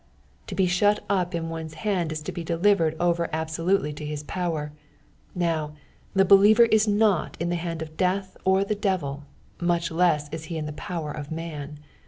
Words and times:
To 0.47 0.55
be 0.55 0.65
shut 0.65 1.03
up 1.11 1.35
in 1.35 1.47
one's 1.49 1.75
hand 1.85 2.11
is 2.11 2.23
to 2.23 2.31
bo 2.31 2.41
delivered 2.41 2.95
over 2.99 3.29
absolutely 3.31 3.93
to 3.93 4.03
his 4.03 4.23
power; 4.23 4.71
now, 5.35 5.75
the 6.15 6.25
believer 6.25 6.63
is 6.65 6.87
not 6.87 7.37
in 7.39 7.49
the 7.49 7.55
hand 7.61 7.83
of 7.83 7.97
death 7.97 8.35
or 8.43 8.63
the 8.63 8.73
devil, 8.73 9.25
much 9.61 9.91
less 9.91 10.27
is 10.29 10.45
he 10.45 10.57
in 10.57 10.65
the 10.65 10.73
power 10.73 11.11
of 11.11 11.29
man. 11.31 11.77